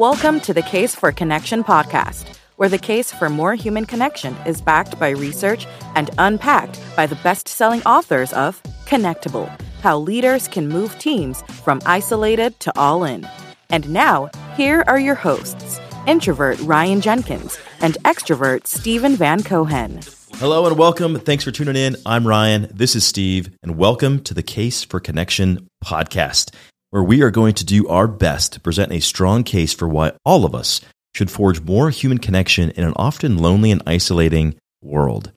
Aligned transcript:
Welcome 0.00 0.40
to 0.40 0.54
the 0.54 0.62
Case 0.62 0.94
for 0.94 1.12
Connection 1.12 1.62
podcast, 1.62 2.34
where 2.56 2.70
the 2.70 2.78
case 2.78 3.12
for 3.12 3.28
more 3.28 3.54
human 3.54 3.84
connection 3.84 4.34
is 4.46 4.62
backed 4.62 4.98
by 4.98 5.10
research 5.10 5.66
and 5.94 6.08
unpacked 6.16 6.80
by 6.96 7.06
the 7.06 7.16
best 7.16 7.48
selling 7.48 7.82
authors 7.82 8.32
of 8.32 8.62
Connectable 8.86 9.46
How 9.82 9.98
Leaders 9.98 10.48
Can 10.48 10.68
Move 10.68 10.98
Teams 10.98 11.42
from 11.62 11.82
Isolated 11.84 12.58
to 12.60 12.72
All 12.78 13.04
In. 13.04 13.28
And 13.68 13.90
now, 13.90 14.30
here 14.56 14.84
are 14.86 14.98
your 14.98 15.16
hosts 15.16 15.78
introvert 16.06 16.58
Ryan 16.60 17.02
Jenkins 17.02 17.58
and 17.82 17.98
extrovert 18.06 18.66
Steven 18.66 19.16
Van 19.16 19.42
Cohen. 19.42 20.00
Hello 20.36 20.64
and 20.64 20.78
welcome. 20.78 21.20
Thanks 21.20 21.44
for 21.44 21.50
tuning 21.50 21.76
in. 21.76 21.96
I'm 22.06 22.26
Ryan. 22.26 22.70
This 22.72 22.96
is 22.96 23.04
Steve, 23.04 23.50
and 23.62 23.76
welcome 23.76 24.22
to 24.22 24.32
the 24.32 24.42
Case 24.42 24.82
for 24.82 24.98
Connection 24.98 25.68
podcast, 25.84 26.54
where 26.90 27.02
we 27.02 27.22
are 27.22 27.30
going 27.30 27.54
to 27.54 27.64
do 27.64 27.88
our 27.88 28.06
best 28.06 28.52
to 28.52 28.60
present 28.60 28.92
a 28.92 29.00
strong 29.00 29.44
case 29.44 29.72
for 29.72 29.88
why 29.88 30.12
all 30.24 30.44
of 30.44 30.54
us 30.54 30.80
should 31.14 31.30
forge 31.30 31.60
more 31.62 31.90
human 31.90 32.18
connection 32.18 32.70
in 32.70 32.84
an 32.84 32.92
often 32.96 33.38
lonely 33.38 33.70
and 33.70 33.82
isolating 33.86 34.56
world. 34.82 35.32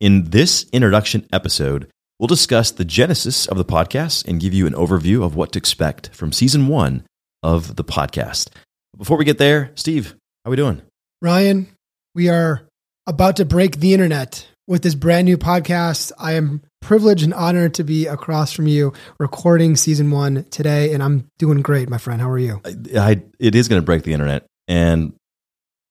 In 0.00 0.30
this 0.30 0.66
introduction 0.72 1.26
episode, 1.32 1.88
we'll 2.18 2.26
discuss 2.26 2.70
the 2.70 2.84
genesis 2.84 3.46
of 3.46 3.58
the 3.58 3.64
podcast 3.64 4.26
and 4.26 4.40
give 4.40 4.54
you 4.54 4.66
an 4.66 4.74
overview 4.74 5.24
of 5.24 5.36
what 5.36 5.52
to 5.52 5.58
expect 5.58 6.08
from 6.10 6.32
season 6.32 6.68
one 6.68 7.04
of 7.42 7.76
the 7.76 7.84
podcast. 7.84 8.48
Before 8.96 9.16
we 9.16 9.24
get 9.24 9.38
there, 9.38 9.72
Steve, 9.74 10.14
how 10.44 10.48
are 10.48 10.52
we 10.52 10.56
doing? 10.56 10.82
Ryan, 11.20 11.68
we 12.14 12.28
are 12.28 12.66
about 13.06 13.36
to 13.36 13.44
break 13.44 13.78
the 13.78 13.92
internet 13.92 14.46
with 14.66 14.82
this 14.82 14.94
brand 14.94 15.26
new 15.26 15.36
podcast. 15.36 16.12
I 16.18 16.34
am 16.34 16.62
privileged 16.84 17.24
and 17.24 17.34
honor 17.34 17.68
to 17.70 17.82
be 17.82 18.06
across 18.06 18.52
from 18.52 18.66
you 18.66 18.92
recording 19.18 19.74
season 19.74 20.10
one 20.10 20.44
today, 20.50 20.92
and 20.92 21.02
I'm 21.02 21.26
doing 21.38 21.62
great, 21.62 21.88
my 21.88 21.98
friend. 21.98 22.20
How 22.20 22.30
are 22.30 22.38
you? 22.38 22.60
I, 22.64 22.74
I, 22.98 23.22
it 23.38 23.54
is 23.54 23.68
going 23.68 23.80
to 23.80 23.84
break 23.84 24.02
the 24.02 24.12
internet, 24.12 24.44
and 24.68 25.14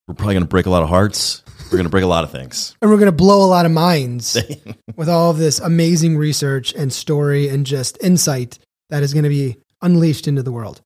we're 0.06 0.14
probably 0.14 0.34
going 0.34 0.44
to 0.44 0.48
break 0.48 0.66
a 0.66 0.70
lot 0.70 0.82
of 0.84 0.88
hearts. 0.88 1.42
We're 1.66 1.78
going 1.78 1.84
to 1.84 1.90
break 1.90 2.04
a 2.04 2.08
lot 2.08 2.24
of 2.24 2.30
things. 2.30 2.76
And 2.82 2.90
we're 2.90 2.98
going 2.98 3.06
to 3.06 3.12
blow 3.12 3.44
a 3.44 3.48
lot 3.48 3.66
of 3.66 3.72
minds 3.72 4.36
with 4.96 5.08
all 5.08 5.30
of 5.30 5.38
this 5.38 5.58
amazing 5.58 6.16
research 6.16 6.72
and 6.74 6.92
story 6.92 7.48
and 7.48 7.66
just 7.66 7.98
insight 8.02 8.58
that 8.90 9.02
is 9.02 9.12
going 9.12 9.24
to 9.24 9.30
be 9.30 9.56
unleashed 9.82 10.28
into 10.28 10.42
the 10.42 10.52
world. 10.52 10.80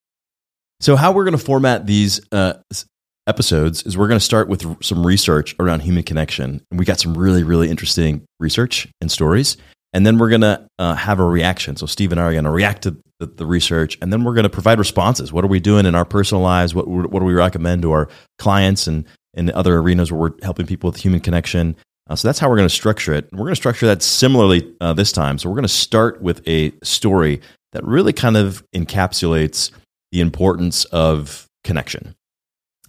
So, 0.81 0.97
how 0.97 1.13
we're 1.13 1.25
going 1.25 1.37
to 1.37 1.45
format 1.45 1.87
these 1.87 2.21
uh, 2.33 2.55
episodes 3.27 3.83
is 3.83 3.99
we're 3.99 4.09
going 4.09 4.19
to 4.19 4.25
start 4.25 4.49
with 4.49 4.83
some 4.83 5.07
research 5.07 5.55
around 5.61 5.81
human 5.81 6.05
connection. 6.05 6.63
And 6.71 6.79
we 6.79 6.87
got 6.87 6.99
some 6.99 7.19
really, 7.19 7.43
really 7.43 7.69
interesting 7.69 8.25
research 8.41 8.89
and 9.01 9.13
stories. 9.13 9.57
And 9.93 10.05
then 10.05 10.19
we're 10.19 10.29
going 10.29 10.43
to 10.43 10.69
uh, 10.79 10.95
have 10.95 11.19
a 11.19 11.25
reaction. 11.25 11.77
So 11.77 11.87
Steve 11.87 12.13
and 12.13 12.21
I 12.21 12.25
are 12.25 12.33
going 12.33 12.45
to 12.45 12.51
react 12.51 12.83
to 12.83 12.97
the, 13.19 13.27
the, 13.27 13.47
research, 13.47 13.99
and 14.01 14.13
then 14.13 14.23
we're 14.23 14.35
going 14.35 14.45
to 14.45 14.51
provide 14.51 14.79
responses. 14.79 15.33
What 15.33 15.45
are 15.45 15.49
we 15.49 15.61
doing 15.61 15.87
in 15.87 15.95
our 15.95 16.05
personal 16.05 16.43
lives? 16.43 16.75
What, 16.75 16.87
what 16.87 17.19
do 17.19 17.25
we 17.25 17.33
recommend 17.33 17.83
to 17.83 17.93
our 17.93 18.09
clients 18.39 18.87
and 18.87 19.07
in 19.35 19.51
other 19.53 19.79
arenas 19.79 20.13
where 20.13 20.21
we're 20.21 20.43
helping 20.43 20.67
people 20.67 20.91
with 20.91 21.01
human 21.01 21.21
connection? 21.21 21.75
Uh, 22.09 22.17
so 22.17 22.29
that's 22.29 22.39
how 22.39 22.49
we're 22.49 22.57
going 22.57 22.69
to 22.69 22.75
structure 22.75 23.13
it. 23.13 23.29
We're 23.33 23.39
going 23.39 23.53
to 23.53 23.57
structure 23.57 23.87
that 23.87 24.03
similarly 24.03 24.73
uh, 24.81 24.93
this 24.93 25.13
time. 25.13 25.39
So 25.39 25.49
we're 25.49 25.57
going 25.57 25.63
to 25.65 25.69
start 25.69 26.23
with 26.23 26.47
a 26.47 26.73
story 26.83 27.41
that 27.73 27.85
really 27.85 28.13
kind 28.13 28.37
of 28.37 28.65
encapsulates 28.75 29.71
the 30.13 30.21
importance 30.21 30.85
of 30.87 31.47
connection. 31.65 32.15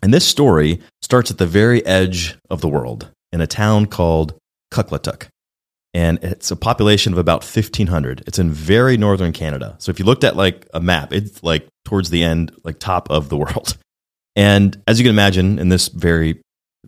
And 0.02 0.14
this 0.14 0.26
story 0.26 0.80
starts 1.02 1.32
at 1.32 1.38
the 1.38 1.46
very 1.46 1.86
edge 1.86 2.38
of 2.50 2.62
the 2.62 2.70
world 2.70 3.12
in 3.32 3.42
a 3.42 3.48
town 3.48 3.88
called 3.88 4.36
Kugluktuk. 4.72 5.28
And 5.94 6.20
it's 6.22 6.52
a 6.52 6.56
population 6.56 7.14
of 7.14 7.20
about 7.20 7.42
1,500. 7.42 8.24
It's 8.28 8.38
in 8.38 8.52
very 8.52 8.96
northern 8.96 9.34
Canada. 9.34 9.76
So 9.80 9.90
if 9.90 9.98
you 9.98 10.06
looked 10.06 10.24
at 10.24 10.36
like 10.36 10.68
a 10.74 10.80
map, 10.80 11.12
it's 11.12 11.42
like 11.42 11.68
towards 11.86 12.12
the 12.12 12.24
end, 12.24 12.52
like 12.64 12.80
top 12.80 13.10
of 13.10 13.30
the 13.30 13.38
world. 13.44 13.78
And 14.36 14.82
as 14.88 15.00
you 15.00 15.04
can 15.04 15.12
imagine, 15.12 15.58
in 15.60 15.70
this 15.70 15.88
very 15.88 16.42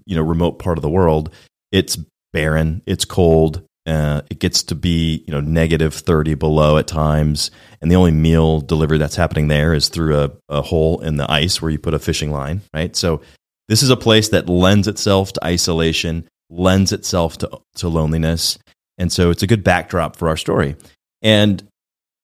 you 0.06 0.16
know 0.16 0.22
remote 0.22 0.60
part 0.60 0.78
of 0.78 0.82
the 0.82 0.90
world, 0.90 1.34
it's 1.72 1.98
barren, 2.32 2.82
it's 2.86 3.06
cold, 3.06 3.64
uh, 3.88 4.22
it 4.30 4.40
gets 4.40 4.64
to 4.64 4.76
be 4.76 5.24
you 5.26 5.34
know 5.34 5.42
negative 5.42 5.94
30 5.94 6.36
below 6.36 6.78
at 6.78 6.88
times 6.88 7.50
and 7.82 7.90
the 7.90 7.96
only 7.96 8.12
meal 8.12 8.62
delivery 8.62 8.98
that's 8.98 9.16
happening 9.16 9.48
there 9.48 9.74
is 9.74 9.90
through 9.90 10.18
a, 10.18 10.32
a 10.50 10.62
hole 10.62 11.02
in 11.02 11.18
the 11.18 11.30
ice 11.32 11.62
where 11.62 11.72
you 11.72 11.80
put 11.80 11.94
a 11.94 12.00
fishing 12.00 12.32
line 12.32 12.62
right 12.74 12.96
so 12.96 13.22
this 13.68 13.82
is 13.82 13.90
a 13.90 13.98
place 13.98 14.30
that 14.30 14.48
lends 14.48 14.88
itself 14.88 15.34
to 15.34 15.44
isolation 15.44 16.28
lends 16.50 16.92
itself 16.92 17.40
to, 17.40 17.50
to 17.76 17.88
loneliness 17.88 18.60
and 18.98 19.12
so 19.12 19.30
it's 19.30 19.44
a 19.44 19.48
good 19.48 19.64
backdrop 19.64 20.16
for 20.16 20.28
our 20.28 20.38
story 20.38 20.76
and 21.22 21.68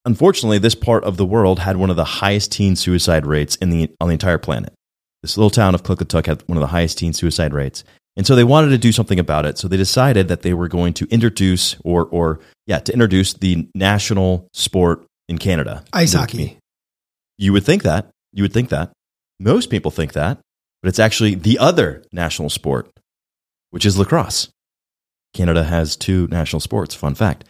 unfortunately 0.05 0.57
this 0.57 0.75
part 0.75 1.03
of 1.03 1.17
the 1.17 1.25
world 1.25 1.59
had 1.59 1.77
one 1.77 1.89
of 1.89 1.95
the 1.95 2.03
highest 2.05 2.51
teen 2.51 2.75
suicide 2.75 3.25
rates 3.25 3.55
in 3.57 3.69
the, 3.69 3.89
on 3.99 4.07
the 4.07 4.13
entire 4.13 4.37
planet 4.37 4.73
this 5.23 5.37
little 5.37 5.49
town 5.49 5.75
of 5.75 5.83
Kugluktuk 5.83 6.25
had 6.25 6.43
one 6.47 6.57
of 6.57 6.61
the 6.61 6.67
highest 6.67 6.97
teen 6.97 7.13
suicide 7.13 7.53
rates 7.53 7.83
and 8.17 8.25
so 8.25 8.35
they 8.35 8.43
wanted 8.43 8.69
to 8.69 8.79
do 8.79 8.91
something 8.91 9.19
about 9.19 9.45
it. 9.45 9.59
So 9.59 9.67
they 9.67 9.77
decided 9.77 10.27
that 10.27 10.41
they 10.41 10.53
were 10.53 10.67
going 10.67 10.93
to 10.93 11.07
introduce 11.09 11.77
or 11.85 12.05
or 12.05 12.39
yeah, 12.65 12.79
to 12.79 12.91
introduce 12.91 13.33
the 13.33 13.69
national 13.75 14.49
sport 14.53 15.05
in 15.29 15.37
Canada. 15.37 15.85
Ice 15.93 16.13
hockey. 16.13 16.57
You 17.37 17.53
would 17.53 17.63
think 17.63 17.83
that. 17.83 18.09
You 18.33 18.43
would 18.43 18.53
think 18.53 18.69
that. 18.69 18.91
Most 19.39 19.69
people 19.69 19.91
think 19.91 20.13
that, 20.13 20.39
but 20.81 20.89
it's 20.89 20.99
actually 20.99 21.35
the 21.35 21.59
other 21.59 22.03
national 22.11 22.49
sport, 22.49 22.89
which 23.69 23.85
is 23.85 23.97
lacrosse. 23.97 24.49
Canada 25.37 25.63
has 25.63 25.95
two 25.95 26.27
national 26.27 26.59
sports, 26.59 26.95
fun 26.95 27.15
fact. 27.15 27.45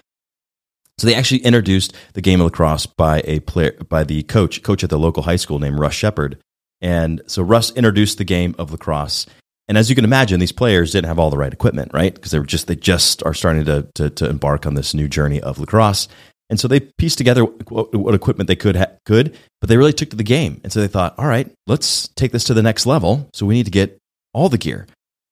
So 0.97 1.07
they 1.07 1.15
actually 1.15 1.39
introduced 1.39 1.95
the 2.13 2.21
game 2.21 2.41
of 2.41 2.45
lacrosse 2.45 2.85
by 2.85 3.21
a 3.25 3.39
player 3.41 3.73
by 3.87 4.03
the 4.03 4.23
coach, 4.23 4.63
coach 4.63 4.83
at 4.83 4.89
the 4.89 4.99
local 4.99 5.23
high 5.23 5.35
school 5.35 5.59
named 5.59 5.79
Russ 5.79 5.93
Shepard. 5.93 6.39
And 6.81 7.21
so 7.27 7.41
Russ 7.41 7.71
introduced 7.71 8.17
the 8.17 8.23
game 8.23 8.55
of 8.57 8.71
lacrosse 8.71 9.25
and 9.67 9.77
as 9.77 9.89
you 9.89 9.95
can 9.95 10.05
imagine, 10.05 10.39
these 10.39 10.51
players 10.51 10.91
didn't 10.91 11.07
have 11.07 11.19
all 11.19 11.29
the 11.29 11.37
right 11.37 11.51
equipment, 11.51 11.91
right? 11.93 12.13
Because 12.13 12.31
they 12.31 12.39
were 12.39 12.45
just 12.45 12.67
they 12.67 12.75
just 12.75 13.21
are 13.23 13.33
starting 13.33 13.65
to, 13.65 13.87
to, 13.95 14.09
to 14.11 14.29
embark 14.29 14.65
on 14.65 14.75
this 14.75 14.93
new 14.93 15.09
journey 15.09 15.41
of 15.41 15.59
lacrosse, 15.59 16.07
and 16.49 16.59
so 16.59 16.67
they 16.67 16.79
pieced 16.79 17.17
together 17.17 17.43
what, 17.43 17.93
what 17.93 18.15
equipment 18.15 18.47
they 18.47 18.55
could 18.55 18.77
ha- 18.77 18.91
could, 19.05 19.35
but 19.59 19.67
they 19.67 19.77
really 19.77 19.93
took 19.93 20.09
to 20.11 20.15
the 20.15 20.23
game, 20.23 20.61
and 20.63 20.71
so 20.71 20.79
they 20.79 20.87
thought, 20.87 21.15
all 21.17 21.27
right, 21.27 21.51
let's 21.67 22.07
take 22.09 22.31
this 22.31 22.45
to 22.45 22.53
the 22.53 22.63
next 22.63 22.85
level. 22.85 23.29
So 23.33 23.45
we 23.45 23.55
need 23.55 23.65
to 23.65 23.71
get 23.71 23.97
all 24.33 24.47
the 24.47 24.57
gear. 24.57 24.87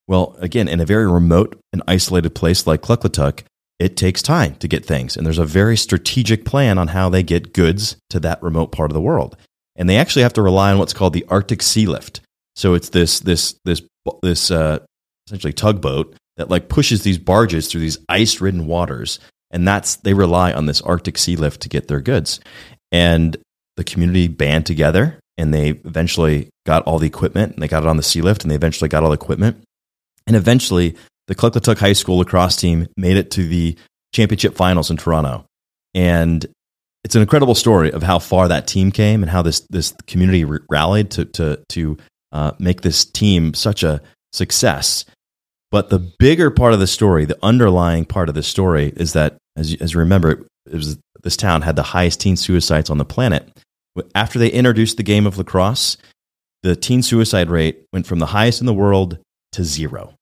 Well, 0.08 0.36
again, 0.38 0.68
in 0.68 0.80
a 0.80 0.86
very 0.86 1.10
remote 1.10 1.58
and 1.72 1.82
isolated 1.88 2.34
place 2.34 2.66
like 2.66 2.82
Kugluktuk, 2.82 3.42
it 3.78 3.96
takes 3.96 4.22
time 4.22 4.54
to 4.56 4.68
get 4.68 4.86
things, 4.86 5.16
and 5.16 5.26
there's 5.26 5.38
a 5.38 5.44
very 5.44 5.76
strategic 5.76 6.44
plan 6.44 6.78
on 6.78 6.88
how 6.88 7.08
they 7.08 7.22
get 7.22 7.52
goods 7.52 7.96
to 8.10 8.20
that 8.20 8.42
remote 8.42 8.72
part 8.72 8.90
of 8.90 8.94
the 8.94 9.00
world, 9.00 9.36
and 9.74 9.88
they 9.88 9.98
actually 9.98 10.22
have 10.22 10.32
to 10.34 10.42
rely 10.42 10.72
on 10.72 10.78
what's 10.78 10.94
called 10.94 11.12
the 11.12 11.26
Arctic 11.28 11.62
Sea 11.62 11.86
Lift. 11.86 12.20
So 12.54 12.72
it's 12.72 12.88
this 12.88 13.20
this 13.20 13.58
this 13.64 13.82
this 14.22 14.50
uh, 14.50 14.78
essentially 15.26 15.52
tugboat 15.52 16.16
that 16.36 16.48
like 16.48 16.68
pushes 16.68 17.02
these 17.02 17.18
barges 17.18 17.68
through 17.68 17.82
these 17.82 17.98
ice 18.08 18.40
ridden 18.40 18.66
waters, 18.66 19.18
and 19.50 19.68
that's 19.68 19.96
they 19.96 20.14
rely 20.14 20.52
on 20.52 20.66
this 20.66 20.80
Arctic 20.80 21.18
sea 21.18 21.36
lift 21.36 21.60
to 21.62 21.68
get 21.68 21.88
their 21.88 22.00
goods. 22.00 22.40
And 22.92 23.36
the 23.76 23.84
community 23.84 24.28
band 24.28 24.64
together, 24.64 25.20
and 25.36 25.52
they 25.52 25.70
eventually 25.70 26.48
got 26.64 26.82
all 26.84 26.98
the 26.98 27.06
equipment, 27.06 27.52
and 27.52 27.62
they 27.62 27.68
got 27.68 27.82
it 27.82 27.88
on 27.88 27.98
the 27.98 28.02
sea 28.02 28.22
lift, 28.22 28.42
and 28.42 28.50
they 28.50 28.54
eventually 28.54 28.88
got 28.88 29.02
all 29.02 29.10
the 29.10 29.16
equipment, 29.16 29.62
and 30.26 30.36
eventually 30.36 30.96
the 31.28 31.34
Kugluktuk 31.34 31.78
High 31.78 31.92
School 31.92 32.18
lacrosse 32.18 32.56
team 32.56 32.86
made 32.96 33.16
it 33.16 33.30
to 33.32 33.46
the 33.46 33.76
championship 34.12 34.54
finals 34.54 34.90
in 34.90 34.96
Toronto, 34.96 35.44
and 35.94 36.46
it's 37.04 37.14
an 37.14 37.22
incredible 37.22 37.54
story 37.54 37.92
of 37.92 38.02
how 38.02 38.18
far 38.18 38.48
that 38.48 38.66
team 38.66 38.90
came 38.90 39.22
and 39.22 39.30
how 39.30 39.42
this 39.42 39.66
this 39.70 39.94
community 40.06 40.44
rallied 40.44 41.10
to 41.12 41.24
to 41.24 41.64
to 41.68 41.96
uh, 42.32 42.52
make 42.58 42.82
this 42.82 43.04
team 43.04 43.54
such 43.54 43.82
a 43.82 44.02
success. 44.32 45.04
But 45.70 45.90
the 45.90 45.98
bigger 45.98 46.50
part 46.50 46.72
of 46.72 46.78
the 46.78 46.86
story, 46.86 47.24
the 47.24 47.38
underlying 47.42 48.04
part 48.04 48.28
of 48.28 48.34
the 48.34 48.42
story, 48.42 48.92
is 48.96 49.14
that, 49.14 49.36
as 49.56 49.72
you, 49.72 49.78
as 49.80 49.94
you 49.94 50.00
remember, 50.00 50.46
was, 50.72 50.96
this 51.22 51.36
town 51.36 51.62
had 51.62 51.76
the 51.76 51.82
highest 51.82 52.20
teen 52.20 52.36
suicides 52.36 52.88
on 52.88 52.98
the 52.98 53.04
planet. 53.04 53.50
After 54.14 54.38
they 54.38 54.48
introduced 54.48 54.96
the 54.96 55.02
game 55.02 55.26
of 55.26 55.38
lacrosse, 55.38 55.96
the 56.62 56.76
teen 56.76 57.02
suicide 57.02 57.50
rate 57.50 57.84
went 57.92 58.06
from 58.06 58.20
the 58.20 58.26
highest 58.26 58.60
in 58.60 58.66
the 58.66 58.74
world 58.74 59.18
to 59.56 59.64
zero. 59.64 60.14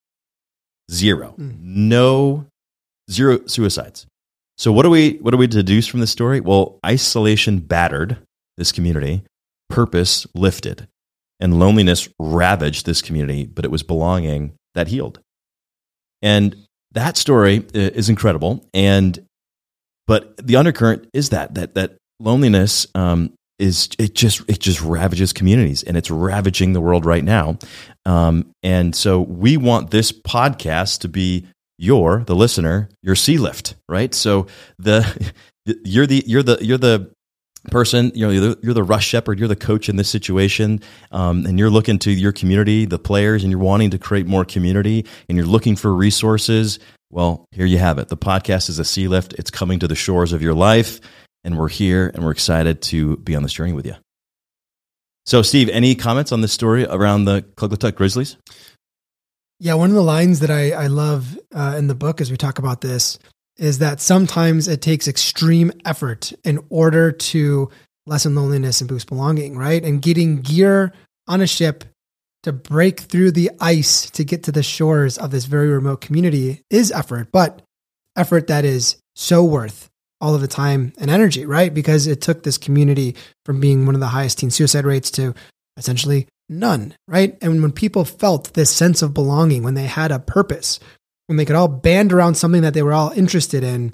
Zero. 0.89 1.35
Mm. 1.37 1.59
No, 1.61 2.45
zero 3.11 3.45
suicides. 3.45 4.07
So 4.57 4.71
what 4.71 4.83
do 4.83 4.89
we 4.89 5.17
what 5.17 5.31
do 5.31 5.37
we 5.37 5.47
deduce 5.47 5.87
from 5.87 5.99
this 5.99 6.11
story? 6.11 6.39
Well, 6.39 6.79
isolation 6.85 7.59
battered 7.59 8.17
this 8.57 8.71
community, 8.71 9.23
purpose 9.69 10.25
lifted 10.33 10.87
and 11.39 11.59
loneliness 11.59 12.07
ravaged 12.17 12.85
this 12.85 13.01
community, 13.01 13.45
but 13.45 13.65
it 13.65 13.71
was 13.71 13.83
belonging 13.83 14.53
that 14.73 14.87
healed. 14.87 15.19
And 16.21 16.55
that 16.93 17.17
story 17.17 17.65
is 17.73 18.07
incredible. 18.07 18.65
And 18.73 19.25
but 20.07 20.37
the 20.37 20.55
undercurrent 20.55 21.09
is 21.13 21.29
that 21.29 21.55
that 21.55 21.75
that 21.75 21.97
loneliness 22.21 22.87
um, 22.95 23.33
is 23.59 23.89
it 23.97 24.15
just 24.15 24.41
it 24.47 24.59
just 24.59 24.81
ravages 24.81 25.33
communities 25.33 25.83
and 25.83 25.97
it's 25.97 26.11
ravaging 26.11 26.73
the 26.73 26.81
world 26.81 27.05
right 27.05 27.23
now. 27.23 27.57
Um, 28.05 28.51
and 28.63 28.95
so 28.95 29.21
we 29.21 29.57
want 29.57 29.91
this 29.91 30.11
podcast 30.11 30.99
to 30.99 31.07
be 31.07 31.47
your 31.77 32.23
the 32.25 32.35
listener 32.35 32.87
your 33.03 33.15
sea 33.15 33.37
lift 33.37 33.75
right 33.89 34.13
so 34.13 34.47
the 34.79 35.33
you're 35.83 36.07
the 36.07 36.23
you're 36.25 36.41
the 36.41 36.57
you're 36.61 36.77
the 36.77 37.13
person, 37.71 38.11
you 38.15 38.25
know, 38.25 38.31
you're 38.31 38.49
the, 38.49 38.59
you're 38.61 38.73
the 38.73 38.83
Russ 38.83 39.03
Shepard, 39.03 39.39
you're 39.39 39.47
the 39.47 39.55
coach 39.55 39.89
in 39.89 39.95
this 39.95 40.09
situation, 40.09 40.81
um, 41.11 41.45
and 41.45 41.57
you're 41.59 41.69
looking 41.69 41.99
to 41.99 42.11
your 42.11 42.31
community, 42.31 42.85
the 42.85 42.99
players, 42.99 43.43
and 43.43 43.51
you're 43.51 43.59
wanting 43.59 43.91
to 43.91 43.97
create 43.97 44.27
more 44.27 44.45
community, 44.45 45.05
and 45.27 45.37
you're 45.37 45.47
looking 45.47 45.75
for 45.75 45.93
resources. 45.93 46.79
Well, 47.09 47.47
here 47.51 47.65
you 47.65 47.77
have 47.77 47.97
it. 47.97 48.09
The 48.09 48.17
podcast 48.17 48.69
is 48.69 48.79
a 48.79 48.85
sea 48.85 49.07
lift. 49.07 49.33
It's 49.33 49.51
coming 49.51 49.79
to 49.79 49.87
the 49.87 49.95
shores 49.95 50.33
of 50.33 50.41
your 50.41 50.53
life, 50.53 50.99
and 51.45 51.57
we're 51.57 51.69
here, 51.69 52.11
and 52.13 52.25
we're 52.25 52.31
excited 52.31 52.81
to 52.81 53.17
be 53.17 53.35
on 53.35 53.43
this 53.43 53.53
journey 53.53 53.71
with 53.71 53.85
you. 53.85 53.95
So, 55.25 55.41
Steve, 55.43 55.69
any 55.69 55.95
comments 55.95 56.31
on 56.31 56.41
this 56.41 56.51
story 56.51 56.85
around 56.85 57.25
the 57.25 57.43
Kugluktuk 57.55 57.95
Grizzlies? 57.95 58.35
Yeah, 59.59 59.75
one 59.75 59.89
of 59.89 59.95
the 59.95 60.03
lines 60.03 60.41
that 60.41 60.51
I, 60.51 60.71
I 60.71 60.87
love 60.87 61.39
uh, 61.53 61.75
in 61.77 61.87
the 61.87 61.95
book 61.95 62.19
as 62.19 62.29
we 62.29 62.35
talk 62.35 62.59
about 62.59 62.81
this 62.81 63.17
is 63.57 63.79
that 63.79 64.01
sometimes 64.01 64.67
it 64.67 64.81
takes 64.81 65.07
extreme 65.07 65.71
effort 65.85 66.33
in 66.43 66.59
order 66.69 67.11
to 67.11 67.69
lessen 68.05 68.35
loneliness 68.35 68.81
and 68.81 68.89
boost 68.89 69.07
belonging, 69.07 69.57
right? 69.57 69.83
And 69.83 70.01
getting 70.01 70.41
gear 70.41 70.91
on 71.27 71.41
a 71.41 71.47
ship 71.47 71.85
to 72.43 72.51
break 72.51 72.99
through 72.99 73.31
the 73.31 73.49
ice 73.59 74.09
to 74.11 74.23
get 74.23 74.43
to 74.43 74.51
the 74.51 74.61
shores 74.61 75.17
of 75.17 75.31
this 75.31 75.45
very 75.45 75.69
remote 75.69 76.01
community 76.01 76.61
is 76.69 76.91
effort, 76.91 77.29
but 77.31 77.61
effort 78.15 78.47
that 78.47 78.65
is 78.65 78.97
so 79.15 79.43
worth 79.43 79.89
all 80.25 80.33
of 80.33 80.41
the 80.41 80.47
time 80.47 80.91
and 80.97 81.11
energy, 81.11 81.45
right? 81.45 81.71
Because 81.71 82.07
it 82.07 82.19
took 82.19 82.41
this 82.41 82.57
community 82.57 83.15
from 83.45 83.59
being 83.59 83.85
one 83.85 83.93
of 83.93 84.01
the 84.01 84.07
highest 84.07 84.39
teen 84.39 84.49
suicide 84.49 84.83
rates 84.83 85.11
to 85.11 85.35
essentially 85.77 86.27
none, 86.49 86.95
right? 87.07 87.37
And 87.43 87.61
when 87.61 87.71
people 87.71 88.05
felt 88.05 88.55
this 88.55 88.71
sense 88.71 89.03
of 89.03 89.13
belonging, 89.13 89.61
when 89.61 89.75
they 89.75 89.85
had 89.85 90.11
a 90.11 90.17
purpose, 90.17 90.79
when 91.27 91.37
they 91.37 91.45
could 91.45 91.55
all 91.55 91.67
band 91.67 92.11
around 92.11 92.35
something 92.35 92.63
that 92.63 92.73
they 92.73 92.81
were 92.81 92.91
all 92.93 93.11
interested 93.11 93.63
in, 93.63 93.93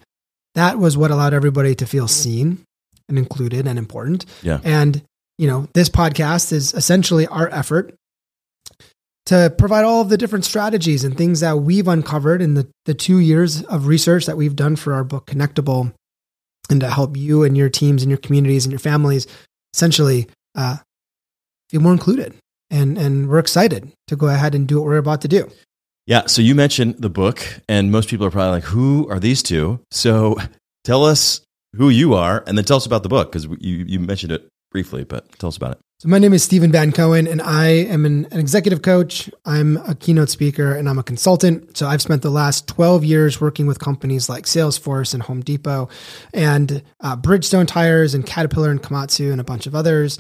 that 0.56 0.80
was 0.80 0.96
what 0.96 1.12
allowed 1.12 1.34
everybody 1.34 1.76
to 1.76 1.86
feel 1.86 2.08
seen 2.08 2.64
and 3.10 3.18
included 3.18 3.68
and 3.68 3.78
important. 3.78 4.26
Yeah. 4.42 4.62
And, 4.64 5.04
you 5.38 5.48
know, 5.48 5.68
this 5.74 5.90
podcast 5.90 6.54
is 6.54 6.74
essentially 6.74 7.28
our 7.28 7.50
effort 7.50 7.94
to 9.26 9.54
provide 9.58 9.84
all 9.84 10.00
of 10.00 10.08
the 10.08 10.18
different 10.18 10.46
strategies 10.46 11.04
and 11.04 11.18
things 11.18 11.42
that 11.42 11.58
we've 11.58 11.90
uncovered 11.90 12.42
in 12.42 12.54
the, 12.54 12.70
the 12.86 12.94
two 12.94 13.20
years 13.20 13.64
of 13.64 13.88
research 13.88 14.28
that 14.28 14.38
we've 14.38 14.56
done 14.56 14.78
for 14.78 14.94
our 14.94 15.04
book 15.04 15.26
Connectable 15.26 15.94
and 16.72 16.82
to 16.82 16.90
help 16.90 17.16
you 17.18 17.44
and 17.44 17.58
your 17.58 17.70
teams 17.70 18.02
and 18.02 18.10
your 18.10 18.18
communities 18.18 18.66
and 18.66 18.72
your 18.72 18.80
families 18.80 19.28
essentially 19.74 20.28
uh, 20.56 20.78
feel 21.70 21.82
more 21.82 21.94
included. 21.94 22.34
And, 22.70 22.98
and 22.98 23.30
we're 23.30 23.40
excited 23.40 23.92
to 24.08 24.16
go 24.16 24.28
ahead 24.28 24.56
and 24.56 24.68
do 24.68 24.78
what 24.78 24.86
we're 24.86 24.98
about 24.98 25.22
to 25.22 25.28
do. 25.28 25.50
Yeah. 26.08 26.26
So 26.26 26.42
you 26.42 26.56
mentioned 26.56 26.96
the 26.98 27.10
book, 27.10 27.46
and 27.70 27.92
most 27.92 28.10
people 28.10 28.26
are 28.26 28.32
probably 28.32 28.52
like, 28.52 28.64
who 28.64 29.08
are 29.10 29.20
these 29.20 29.44
two? 29.44 29.80
So 29.92 30.38
tell 30.84 31.06
us 31.06 31.42
who 31.76 31.90
you 31.90 32.14
are, 32.14 32.44
and 32.48 32.58
then 32.58 32.66
tell 32.66 32.78
us 32.78 32.86
about 32.86 33.04
the 33.04 33.10
book 33.10 33.32
because 33.32 33.46
you, 33.60 33.86
you 33.88 34.00
mentioned 34.00 34.32
it 34.32 34.48
briefly, 34.72 35.04
but 35.04 35.32
tell 35.38 35.50
us 35.50 35.58
about 35.58 35.74
it. 35.74 35.80
So 36.02 36.10
my 36.10 36.18
name 36.18 36.34
is 36.34 36.44
Steven 36.44 36.72
Van 36.72 36.92
Cohen, 36.92 37.28
and 37.28 37.44
I 37.44 37.68
am 37.68 38.08
an, 38.08 38.26
an, 38.32 38.40
executive 38.40 38.82
coach. 38.82 39.30
I'm 39.46 39.78
a 39.78 39.94
keynote 39.94 40.32
speaker, 40.32 40.74
and 40.74 40.90
I'm 40.90 40.98
a 40.98 41.04
consultant. 41.04 41.78
So 41.78 41.86
I've 41.86 42.02
spent 42.02 42.24
the 42.24 42.32
last 42.32 42.68
12 42.68 43.06
years 43.06 43.40
working 43.40 43.68
with 43.68 43.78
companies 43.78 44.28
like 44.28 44.46
Salesforce 44.46 45.14
and 45.14 45.22
Home 45.22 45.42
Depot, 45.42 45.90
and 46.34 46.82
uh, 47.02 47.18
Bridgestone 47.18 47.68
Tires 47.68 48.16
and 48.16 48.26
Caterpillar 48.26 48.72
and 48.72 48.82
Komatsu 48.82 49.32
and 49.32 49.40
a 49.40 49.44
bunch 49.44 49.68
of 49.68 49.76
others 49.76 50.20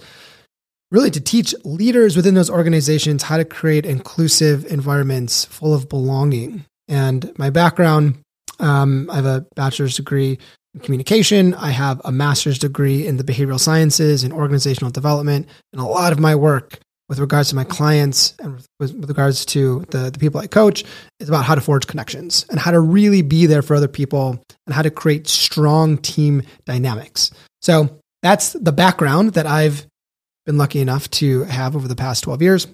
really 0.92 1.10
to 1.10 1.20
teach 1.20 1.56
leaders 1.66 2.16
within 2.16 2.36
those 2.36 2.52
organizations 2.52 3.24
how 3.24 3.38
to 3.38 3.44
create 3.44 3.84
inclusive 3.84 4.66
environments 4.66 5.46
full 5.46 5.74
of 5.74 5.90
belonging. 5.90 6.64
And 6.90 7.34
my 7.40 7.50
background, 7.50 8.20
um, 8.60 9.10
I 9.10 9.16
have 9.16 9.26
a 9.26 9.48
bachelor's 9.56 9.96
degree 9.96 10.38
communication. 10.82 11.54
I 11.54 11.72
have 11.72 12.02
a 12.06 12.12
master's 12.12 12.58
degree 12.58 13.06
in 13.06 13.18
the 13.18 13.24
behavioral 13.24 13.60
sciences 13.60 14.24
and 14.24 14.34
organizational 14.34 14.92
development. 14.92 15.48
And 15.74 15.82
a 15.82 15.86
lot 15.86 16.14
of 16.14 16.20
my 16.20 16.36
work 16.36 16.80
with 17.10 17.20
regards 17.20 17.50
to 17.50 17.56
my 17.56 17.66
clients 17.66 18.34
and 18.40 18.56
with, 18.80 18.94
with 18.94 19.10
regards 19.10 19.46
to 19.46 19.84
the, 19.90 20.10
the 20.12 20.18
people 20.18 20.40
I 20.40 20.48
coach 20.48 20.86
is 21.20 21.28
about 21.28 21.44
how 21.44 21.56
to 21.56 21.62
forge 21.62 21.86
connections 21.86 22.46
and 22.50 22.58
how 22.58 22.72
to 22.72 22.80
really 22.80 23.22
be 23.22 23.48
there 23.48 23.62
for 23.62 23.76
other 23.76 23.90
people 23.90 24.42
and 24.66 24.74
how 24.74 24.82
to 24.82 24.90
create 24.90 25.28
strong 25.28 25.98
team 25.98 26.44
dynamics. 26.66 27.32
So 27.62 28.00
that's 28.22 28.54
the 28.54 28.72
background 28.72 29.34
that 29.34 29.46
I've 29.46 29.86
been 30.46 30.58
lucky 30.58 30.80
enough 30.80 31.10
to 31.12 31.44
have 31.44 31.76
over 31.76 31.88
the 31.88 31.98
past 31.98 32.24
12 32.24 32.42
years. 32.42 32.68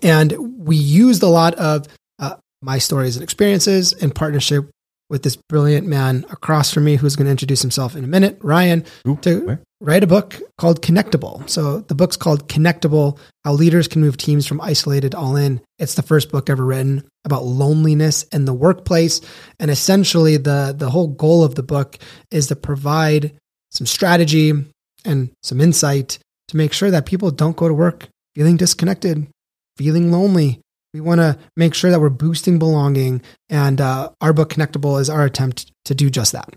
And 0.00 0.64
we 0.64 0.76
used 0.76 1.22
a 1.22 1.28
lot 1.28 1.54
of 1.56 1.86
uh, 2.18 2.36
my 2.62 2.78
stories 2.78 3.16
and 3.16 3.22
experiences 3.22 3.92
in 3.92 4.12
partnership 4.12 4.70
with 5.12 5.22
this 5.24 5.36
brilliant 5.36 5.86
man 5.86 6.24
across 6.30 6.72
from 6.72 6.84
me 6.84 6.96
who's 6.96 7.16
going 7.16 7.26
to 7.26 7.30
introduce 7.30 7.60
himself 7.60 7.94
in 7.94 8.02
a 8.02 8.06
minute, 8.06 8.38
Ryan, 8.40 8.82
Ooh, 9.06 9.18
to 9.20 9.44
where? 9.44 9.60
write 9.78 10.02
a 10.02 10.06
book 10.06 10.40
called 10.56 10.80
Connectable. 10.80 11.46
So 11.50 11.80
the 11.80 11.94
book's 11.94 12.16
called 12.16 12.48
Connectable 12.48 13.18
How 13.44 13.52
Leaders 13.52 13.88
Can 13.88 14.00
Move 14.00 14.16
Teams 14.16 14.46
from 14.46 14.62
Isolated 14.62 15.14
All 15.14 15.36
In. 15.36 15.60
It's 15.78 15.96
the 15.96 16.02
first 16.02 16.32
book 16.32 16.48
ever 16.48 16.64
written 16.64 17.06
about 17.26 17.44
loneliness 17.44 18.22
in 18.32 18.46
the 18.46 18.54
workplace. 18.54 19.20
And 19.60 19.70
essentially, 19.70 20.38
the, 20.38 20.74
the 20.74 20.88
whole 20.88 21.08
goal 21.08 21.44
of 21.44 21.56
the 21.56 21.62
book 21.62 21.98
is 22.30 22.46
to 22.46 22.56
provide 22.56 23.36
some 23.70 23.86
strategy 23.86 24.54
and 25.04 25.30
some 25.42 25.60
insight 25.60 26.18
to 26.48 26.56
make 26.56 26.72
sure 26.72 26.90
that 26.90 27.04
people 27.04 27.30
don't 27.30 27.56
go 27.56 27.68
to 27.68 27.74
work 27.74 28.08
feeling 28.34 28.56
disconnected, 28.56 29.28
feeling 29.76 30.10
lonely. 30.10 30.61
We 30.94 31.00
want 31.00 31.20
to 31.20 31.38
make 31.56 31.74
sure 31.74 31.90
that 31.90 32.00
we're 32.00 32.10
boosting 32.10 32.58
belonging, 32.58 33.22
and 33.48 33.80
uh, 33.80 34.10
our 34.20 34.32
book 34.32 34.50
Connectable 34.50 35.00
is 35.00 35.08
our 35.08 35.24
attempt 35.24 35.72
to 35.86 35.94
do 35.94 36.10
just 36.10 36.32
that. 36.32 36.54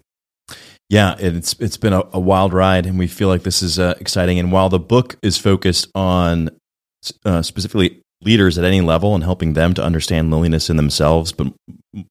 Yeah, 0.89 1.15
it's 1.17 1.53
it's 1.59 1.77
been 1.77 1.93
a, 1.93 2.03
a 2.13 2.19
wild 2.19 2.53
ride, 2.53 2.85
and 2.85 2.99
we 2.99 3.07
feel 3.07 3.27
like 3.27 3.43
this 3.43 3.63
is 3.63 3.79
uh, 3.79 3.95
exciting. 3.99 4.37
And 4.37 4.51
while 4.51 4.69
the 4.69 4.79
book 4.79 5.17
is 5.21 5.37
focused 5.37 5.89
on 5.95 6.49
uh, 7.23 7.41
specifically 7.41 8.01
leaders 8.21 8.57
at 8.57 8.65
any 8.65 8.81
level 8.81 9.15
and 9.15 9.23
helping 9.23 9.53
them 9.53 9.73
to 9.75 9.83
understand 9.83 10.31
loneliness 10.31 10.69
in 10.69 10.77
themselves, 10.77 11.31
but 11.31 11.53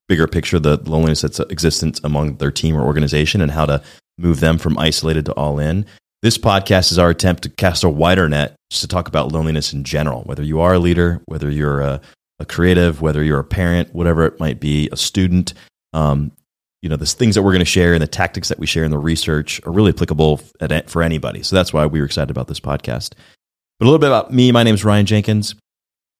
bigger 0.07 0.27
picture, 0.27 0.59
the 0.59 0.77
loneliness 0.89 1.21
that's 1.21 1.39
existence 1.39 2.01
among 2.03 2.37
their 2.37 2.51
team 2.51 2.75
or 2.75 2.85
organization, 2.85 3.39
and 3.39 3.51
how 3.51 3.65
to 3.65 3.81
move 4.17 4.39
them 4.39 4.57
from 4.57 4.77
isolated 4.77 5.25
to 5.25 5.33
all 5.33 5.59
in. 5.59 5.85
This 6.25 6.39
podcast 6.39 6.91
is 6.91 6.97
our 6.97 7.11
attempt 7.11 7.43
to 7.43 7.49
cast 7.49 7.83
a 7.83 7.89
wider 7.89 8.27
net 8.27 8.55
just 8.71 8.81
to 8.81 8.87
talk 8.87 9.07
about 9.07 9.31
loneliness 9.31 9.73
in 9.73 9.83
general, 9.83 10.23
whether 10.23 10.41
you 10.41 10.59
are 10.59 10.73
a 10.73 10.79
leader, 10.79 11.21
whether 11.27 11.51
you're 11.51 11.81
a, 11.81 12.01
a 12.39 12.45
creative, 12.45 12.99
whether 12.99 13.23
you're 13.23 13.37
a 13.37 13.43
parent, 13.43 13.93
whatever 13.93 14.25
it 14.25 14.39
might 14.39 14.59
be, 14.59 14.89
a 14.91 14.97
student. 14.97 15.53
Um, 15.93 16.31
you 16.81 16.89
know, 16.89 16.95
the 16.95 17.05
things 17.05 17.35
that 17.35 17.43
we're 17.43 17.51
going 17.51 17.59
to 17.59 17.65
share 17.65 17.93
and 17.93 18.01
the 18.01 18.07
tactics 18.07 18.49
that 18.49 18.57
we 18.57 18.65
share 18.65 18.83
in 18.83 18.89
the 18.89 18.97
research 18.97 19.61
are 19.67 19.71
really 19.71 19.91
applicable 19.91 20.41
at, 20.59 20.89
for 20.89 21.03
anybody. 21.03 21.43
So 21.43 21.55
that's 21.55 21.71
why 21.71 21.85
we 21.85 21.99
were 21.99 22.07
excited 22.07 22.31
about 22.31 22.47
this 22.47 22.59
podcast. 22.59 23.13
But 23.77 23.85
a 23.85 23.87
little 23.87 23.99
bit 23.99 24.09
about 24.09 24.33
me. 24.33 24.51
My 24.51 24.63
name 24.63 24.73
is 24.73 24.83
Ryan 24.83 25.05
Jenkins. 25.05 25.53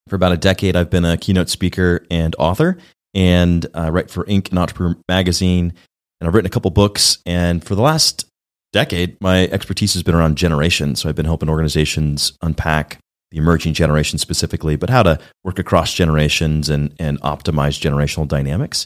For 0.07 0.15
about 0.15 0.33
a 0.33 0.37
decade, 0.37 0.75
I've 0.75 0.91
been 0.91 1.05
a 1.05 1.17
keynote 1.17 1.49
speaker 1.49 2.05
and 2.11 2.35
author, 2.37 2.77
and 3.15 3.65
I 3.73 3.89
write 3.89 4.11
for 4.11 4.23
Inc. 4.25 4.51
and 4.51 4.59
Entrepreneur 4.59 4.95
Magazine. 5.09 5.73
And 6.21 6.27
I've 6.27 6.35
written 6.35 6.45
a 6.45 6.51
couple 6.51 6.69
books. 6.69 7.17
And 7.25 7.65
for 7.65 7.73
the 7.73 7.81
last 7.81 8.29
decade, 8.75 9.15
my 9.21 9.47
expertise 9.47 9.93
has 9.93 10.03
been 10.03 10.13
around 10.13 10.37
generation. 10.37 10.97
So 10.97 11.07
I've 11.07 11.15
been 11.15 11.25
helping 11.25 11.49
organizations 11.49 12.37
unpack 12.41 12.99
the 13.31 13.37
emerging 13.37 13.73
generation 13.73 14.19
specifically, 14.19 14.75
but 14.75 14.89
how 14.89 15.01
to 15.01 15.17
work 15.45 15.59
across 15.59 15.93
generations 15.93 16.67
and, 16.67 16.93
and 16.99 17.19
optimize 17.21 17.79
generational 17.79 18.27
dynamics. 18.27 18.85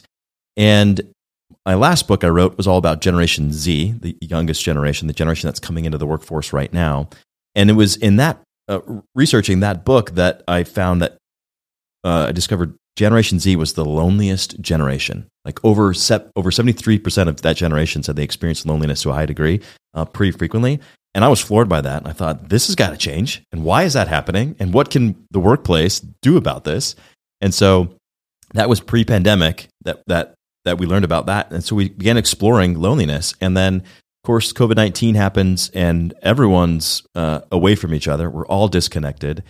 And 0.56 1.00
my 1.66 1.74
last 1.74 2.06
book 2.06 2.22
I 2.22 2.28
wrote 2.28 2.56
was 2.56 2.68
all 2.68 2.78
about 2.78 3.00
Generation 3.00 3.52
Z, 3.52 3.96
the 4.00 4.16
youngest 4.20 4.62
generation, 4.62 5.08
the 5.08 5.12
generation 5.12 5.48
that's 5.48 5.58
coming 5.58 5.86
into 5.86 5.98
the 5.98 6.06
workforce 6.06 6.52
right 6.52 6.72
now. 6.72 7.08
And 7.56 7.68
it 7.68 7.74
was 7.74 7.96
in 7.96 8.14
that 8.16 8.40
uh, 8.68 8.80
researching 9.16 9.58
that 9.60 9.84
book 9.84 10.12
that 10.12 10.44
I 10.46 10.62
found 10.62 11.02
that 11.02 11.16
uh, 12.04 12.26
I 12.28 12.32
discovered 12.32 12.76
Generation 12.94 13.40
Z 13.40 13.56
was 13.56 13.72
the 13.72 13.84
loneliest 13.84 14.60
generation. 14.60 15.26
Like 15.44 15.62
over 15.64 15.92
se- 15.94 16.30
over 16.36 16.50
73% 16.50 17.28
of 17.28 17.42
that 17.42 17.56
generation 17.56 18.04
said 18.04 18.14
they 18.14 18.22
experienced 18.22 18.66
loneliness 18.66 19.02
to 19.02 19.10
a 19.10 19.14
high 19.14 19.26
degree 19.26 19.60
uh, 19.94 20.04
pretty 20.04 20.36
frequently. 20.36 20.80
And 21.14 21.24
I 21.24 21.28
was 21.28 21.40
floored 21.40 21.68
by 21.68 21.80
that. 21.80 22.02
And 22.02 22.08
I 22.08 22.12
thought, 22.12 22.48
this 22.48 22.66
has 22.68 22.76
got 22.76 22.90
to 22.90 22.96
change. 22.96 23.42
And 23.52 23.64
why 23.64 23.82
is 23.82 23.94
that 23.94 24.08
happening? 24.08 24.54
And 24.58 24.72
what 24.72 24.90
can 24.90 25.26
the 25.30 25.40
workplace 25.40 26.00
do 26.00 26.36
about 26.36 26.64
this? 26.64 26.94
And 27.40 27.52
so 27.52 27.96
that 28.54 28.68
was 28.68 28.80
pre 28.80 29.04
pandemic 29.04 29.68
that, 29.84 30.02
that, 30.06 30.34
that 30.64 30.78
we 30.78 30.86
learned 30.86 31.04
about 31.04 31.26
that. 31.26 31.50
And 31.52 31.64
so 31.64 31.74
we 31.74 31.88
began 31.88 32.16
exploring 32.16 32.78
loneliness. 32.78 33.34
And 33.40 33.56
then, 33.56 33.76
of 33.76 34.26
course, 34.26 34.52
COVID 34.52 34.76
19 34.76 35.16
happens 35.16 35.70
and 35.70 36.14
everyone's 36.22 37.02
uh, 37.14 37.40
away 37.50 37.74
from 37.74 37.92
each 37.92 38.06
other. 38.06 38.30
We're 38.30 38.46
all 38.46 38.68
disconnected. 38.68 39.42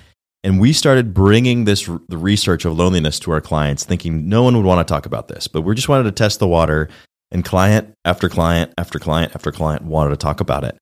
And 0.42 0.59
we 0.59 0.73
started 0.73 1.12
bringing 1.12 1.64
this 1.64 1.85
the 2.09 2.16
research 2.16 2.64
of 2.64 2.76
loneliness 2.76 3.18
to 3.20 3.32
our 3.32 3.42
clients, 3.42 3.85
thinking 3.85 4.28
no 4.28 4.42
one 4.42 4.56
would 4.56 4.64
want 4.64 4.87
to 4.87 4.90
talk 4.90 5.04
about 5.04 5.28
this, 5.28 5.47
but 5.47 5.62
we 5.62 5.75
just 5.75 5.88
wanted 5.88 6.04
to 6.04 6.12
test 6.12 6.38
the 6.38 6.49
water. 6.49 6.88
And 7.32 7.44
client 7.44 7.94
after 8.04 8.28
client 8.28 8.75
after 8.76 8.99
client 8.99 9.32
after 9.34 9.52
client 9.52 9.82
wanted 9.82 10.10
to 10.10 10.16
talk 10.16 10.40
about 10.40 10.64
it. 10.64 10.76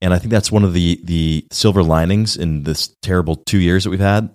And 0.00 0.12
I 0.12 0.18
think 0.18 0.30
that's 0.30 0.50
one 0.50 0.64
of 0.64 0.72
the 0.72 1.00
the 1.04 1.46
silver 1.52 1.82
linings 1.82 2.36
in 2.36 2.64
this 2.64 2.94
terrible 3.02 3.36
two 3.36 3.58
years 3.58 3.84
that 3.84 3.90
we've 3.90 4.00
had 4.00 4.30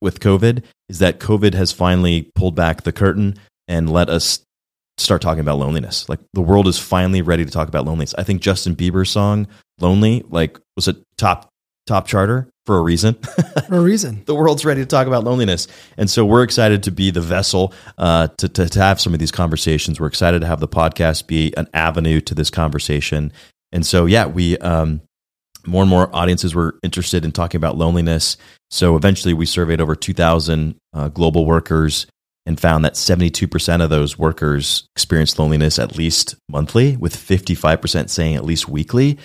with 0.00 0.20
COVID 0.20 0.64
is 0.88 0.98
that 0.98 1.20
COVID 1.20 1.54
has 1.54 1.72
finally 1.72 2.30
pulled 2.34 2.56
back 2.56 2.82
the 2.82 2.92
curtain 2.92 3.36
and 3.68 3.90
let 3.90 4.08
us 4.08 4.44
start 4.98 5.22
talking 5.22 5.40
about 5.40 5.58
loneliness. 5.58 6.08
Like 6.08 6.20
the 6.32 6.40
world 6.40 6.68
is 6.68 6.78
finally 6.78 7.22
ready 7.22 7.44
to 7.44 7.50
talk 7.50 7.68
about 7.68 7.84
loneliness. 7.84 8.14
I 8.18 8.24
think 8.24 8.42
Justin 8.42 8.76
Bieber's 8.76 9.10
song 9.10 9.46
lonely. 9.80 10.24
Like, 10.28 10.58
was 10.76 10.88
a 10.88 10.96
top 11.18 11.48
top 11.86 12.06
charter 12.06 12.48
for 12.66 12.78
a 12.78 12.82
reason? 12.82 13.14
For 13.68 13.76
a 13.76 13.80
reason. 13.80 14.22
the 14.26 14.34
world's 14.34 14.64
ready 14.64 14.82
to 14.82 14.86
talk 14.86 15.06
about 15.06 15.24
loneliness, 15.24 15.66
and 15.96 16.08
so 16.10 16.24
we're 16.24 16.42
excited 16.42 16.82
to 16.84 16.90
be 16.90 17.10
the 17.10 17.20
vessel 17.20 17.72
uh, 17.98 18.28
to, 18.38 18.48
to 18.48 18.68
to 18.68 18.78
have 18.78 19.00
some 19.00 19.14
of 19.14 19.18
these 19.18 19.32
conversations. 19.32 19.98
We're 19.98 20.08
excited 20.08 20.40
to 20.42 20.46
have 20.46 20.60
the 20.60 20.68
podcast 20.68 21.26
be 21.26 21.52
an 21.56 21.68
avenue 21.74 22.20
to 22.20 22.34
this 22.34 22.50
conversation, 22.50 23.32
and 23.72 23.84
so 23.86 24.06
yeah, 24.06 24.26
we 24.26 24.58
um, 24.58 25.00
more 25.66 25.82
and 25.82 25.90
more 25.90 26.14
audiences 26.14 26.54
were 26.54 26.78
interested 26.82 27.24
in 27.24 27.32
talking 27.32 27.58
about 27.58 27.76
loneliness. 27.76 28.36
So 28.70 28.96
eventually, 28.96 29.34
we 29.34 29.46
surveyed 29.46 29.80
over 29.80 29.96
two 29.96 30.14
thousand 30.14 30.76
uh, 30.92 31.08
global 31.08 31.46
workers 31.46 32.06
and 32.46 32.58
found 32.58 32.84
that 32.84 32.94
72% 32.94 33.82
of 33.82 33.90
those 33.90 34.18
workers 34.18 34.84
experienced 34.96 35.38
loneliness 35.38 35.78
at 35.78 35.96
least 35.96 36.34
monthly, 36.48 36.96
with 36.96 37.16
55% 37.16 38.10
saying 38.10 38.34
at 38.34 38.44
least 38.44 38.68
weekly. 38.68 39.18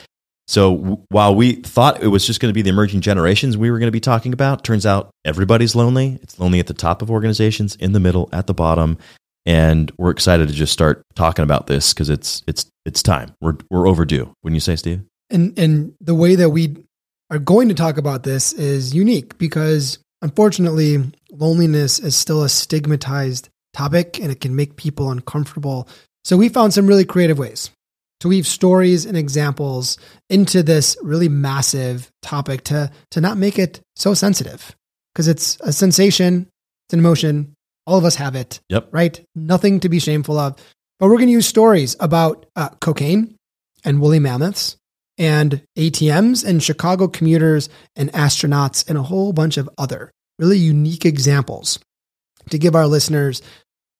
So 0.47 1.03
while 1.09 1.35
we 1.35 1.55
thought 1.55 2.01
it 2.01 2.07
was 2.07 2.25
just 2.25 2.39
going 2.39 2.49
to 2.49 2.53
be 2.53 2.61
the 2.61 2.69
emerging 2.69 3.01
generations 3.01 3.57
we 3.57 3.69
were 3.69 3.79
going 3.79 3.87
to 3.87 3.91
be 3.91 3.99
talking 3.99 4.31
about, 4.31 4.63
turns 4.63 4.85
out 4.85 5.11
everybody's 5.25 5.75
lonely. 5.75 6.19
It's 6.21 6.39
lonely 6.39 6.59
at 6.59 6.67
the 6.67 6.73
top 6.73 7.01
of 7.01 7.11
organizations, 7.11 7.75
in 7.75 7.91
the 7.91 7.99
middle, 7.99 8.29
at 8.31 8.47
the 8.47 8.53
bottom, 8.53 8.97
and 9.45 9.91
we're 9.97 10.11
excited 10.11 10.47
to 10.47 10.53
just 10.53 10.73
start 10.73 11.03
talking 11.15 11.43
about 11.43 11.67
this 11.67 11.93
because 11.93 12.09
it's 12.09 12.43
it's 12.47 12.69
it's 12.85 13.03
time. 13.03 13.33
We're 13.41 13.57
we're 13.69 13.87
overdue. 13.87 14.33
Wouldn't 14.43 14.55
you 14.55 14.61
say, 14.61 14.77
Steve? 14.77 15.03
And 15.29 15.57
and 15.59 15.93
the 15.99 16.15
way 16.15 16.35
that 16.35 16.49
we 16.49 16.77
are 17.29 17.39
going 17.39 17.67
to 17.67 17.75
talk 17.75 17.97
about 17.97 18.23
this 18.23 18.53
is 18.53 18.95
unique 18.95 19.37
because 19.37 19.99
unfortunately, 20.21 21.11
loneliness 21.31 21.99
is 21.99 22.15
still 22.15 22.43
a 22.43 22.49
stigmatized 22.49 23.49
topic 23.73 24.19
and 24.19 24.31
it 24.31 24.39
can 24.39 24.55
make 24.55 24.77
people 24.77 25.11
uncomfortable. 25.11 25.87
So 26.23 26.37
we 26.37 26.49
found 26.49 26.73
some 26.73 26.87
really 26.87 27.05
creative 27.05 27.37
ways 27.37 27.69
to 28.19 28.27
weave 28.27 28.47
stories 28.47 29.05
and 29.05 29.17
examples 29.17 29.97
into 30.29 30.63
this 30.63 30.97
really 31.01 31.29
massive 31.29 32.11
topic 32.21 32.63
to 32.65 32.91
to 33.11 33.21
not 33.21 33.37
make 33.37 33.59
it 33.59 33.81
so 33.95 34.13
sensitive 34.13 34.75
because 35.13 35.27
it's 35.27 35.57
a 35.61 35.73
sensation, 35.73 36.47
it's 36.87 36.93
an 36.93 36.99
emotion. 36.99 37.53
All 37.85 37.97
of 37.97 38.05
us 38.05 38.15
have 38.15 38.35
it. 38.35 38.59
Yep. 38.69 38.89
Right. 38.91 39.23
Nothing 39.35 39.79
to 39.79 39.89
be 39.89 39.99
shameful 39.99 40.37
of. 40.37 40.55
But 40.99 41.07
we're 41.07 41.15
going 41.15 41.27
to 41.27 41.33
use 41.33 41.47
stories 41.47 41.95
about 41.99 42.45
uh, 42.55 42.69
cocaine 42.81 43.35
and 43.85 44.01
woolly 44.01 44.19
mammoths 44.19 44.75
and 45.17 45.63
ATMs 45.77 46.45
and 46.45 46.61
Chicago 46.61 47.07
commuters 47.07 47.69
and 47.95 48.11
astronauts 48.13 48.87
and 48.89 48.97
a 48.97 49.03
whole 49.03 49.33
bunch 49.33 49.57
of 49.57 49.69
other 49.77 50.11
really 50.37 50.57
unique 50.57 51.05
examples 51.05 51.79
to 52.49 52.57
give 52.57 52.75
our 52.75 52.87
listeners 52.87 53.41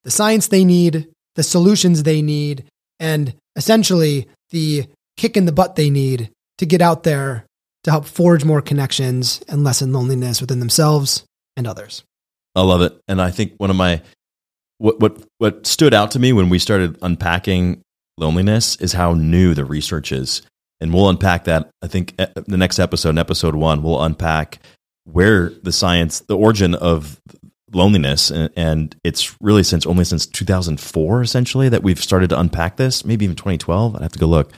the 0.04 0.12
science 0.12 0.48
they 0.48 0.64
need, 0.64 1.08
the 1.36 1.44
solutions 1.44 2.04
they 2.04 2.22
need, 2.22 2.66
and 3.00 3.34
essentially 3.58 4.28
the 4.52 4.86
kick 5.18 5.36
in 5.36 5.46
the 5.46 5.52
butt 5.52 5.76
they 5.76 5.90
need 5.90 6.32
to 6.60 6.66
get 6.66 6.82
out 6.82 7.04
there 7.04 7.46
to 7.84 7.92
help 7.92 8.06
forge 8.06 8.46
more 8.46 8.62
connections 8.62 9.42
and 9.50 9.64
lessen 9.64 9.92
loneliness 9.92 10.40
within 10.40 10.60
themselves 10.60 11.26
and 11.56 11.68
others. 11.68 12.04
I 12.56 12.62
love 12.62 12.82
it, 12.82 13.00
and 13.08 13.22
I 13.22 13.32
think 13.32 13.54
one 13.58 13.70
of 13.70 13.76
my 13.76 14.02
what 14.78 15.00
what 15.00 15.24
what 15.38 15.68
stood 15.68 15.94
out 15.94 16.12
to 16.12 16.20
me 16.20 16.34
when 16.34 16.50
we 16.50 16.60
started 16.60 16.98
unpacking 17.02 17.82
loneliness 18.18 18.76
is 18.78 18.94
how 18.94 19.14
new 19.14 19.54
the 19.54 19.66
research 19.66 20.12
is, 20.12 20.42
and 20.82 20.94
we'll 20.94 21.10
unpack 21.10 21.44
that. 21.46 21.70
I 21.82 21.88
think 21.88 22.16
the 22.18 22.58
next 22.58 22.80
episode, 22.80 23.10
in 23.10 23.18
episode 23.18 23.56
one, 23.56 23.84
we'll 23.84 24.02
unpack 24.02 24.60
where 25.06 25.50
the 25.64 25.72
science, 25.72 26.20
the 26.22 26.38
origin 26.38 26.76
of 26.76 27.20
loneliness, 27.74 28.32
and, 28.32 28.96
it's 29.04 29.36
really 29.42 29.64
since 29.64 29.86
only 29.86 30.04
since 30.04 30.26
2004 30.26 31.22
essentially 31.22 31.70
that 31.70 31.84
we've 31.84 32.02
started 32.02 32.30
to 32.30 32.40
unpack 32.40 32.78
this. 32.78 33.06
Maybe 33.06 33.26
even 33.26 33.36
2012. 33.36 33.96
I'd 33.96 34.02
have 34.02 34.12
to 34.12 34.20
go 34.20 34.28
look. 34.28 34.52